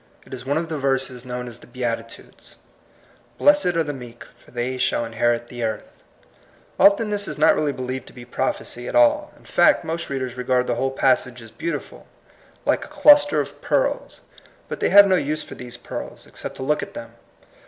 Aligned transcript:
It 0.25 0.33
is 0.33 0.47
one 0.47 0.57
of 0.57 0.67
the 0.67 0.79
verses 0.79 1.25
known 1.25 1.47
as 1.47 1.59
the 1.59 1.67
Beatitudes, 1.67 2.55
'* 2.97 3.37
Blessed 3.37 3.67
are 3.75 3.83
the 3.83 3.93
meek: 3.93 4.23
for 4.35 4.49
they 4.49 4.79
shall 4.79 5.05
inherit 5.05 5.45
the 5.45 5.63
earth." 5.63 5.93
Often 6.79 7.11
this 7.11 7.27
is 7.27 7.37
not 7.37 7.53
really 7.55 7.71
believed 7.71 8.07
to 8.07 8.13
be 8.13 8.25
prophecy 8.25 8.87
at 8.87 8.95
all. 8.95 9.31
In 9.37 9.45
fact, 9.45 9.83
most 9.85 10.09
readers 10.09 10.35
re 10.37 10.43
gard 10.43 10.65
the 10.65 10.73
whole 10.73 10.89
passage 10.89 11.39
as 11.39 11.51
beautiful, 11.51 12.07
like 12.65 12.83
a 12.83 12.87
cluster 12.87 13.39
of 13.41 13.61
pearls; 13.61 14.21
but 14.67 14.79
they 14.79 14.89
have 14.89 15.05
no 15.05 15.17
use 15.17 15.43
for 15.43 15.53
these 15.53 15.77
pearls, 15.77 16.25
except 16.25 16.55
to 16.55 16.63
look 16.63 16.81
at 16.81 16.95
them. 16.95 17.13